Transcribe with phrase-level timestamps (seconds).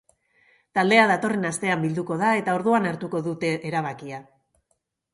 [0.77, 4.27] Taldea datorren astean bilduko da eta orduan hartuko dute erabakia.